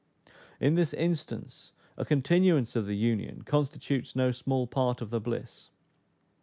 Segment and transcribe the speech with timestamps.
[0.59, 5.69] In this instance a continuance of the union constitutes no small part of the bliss.